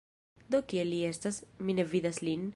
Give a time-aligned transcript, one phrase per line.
[0.55, 1.39] Do kie li estas?
[1.69, 2.49] Mi ne vidas lin?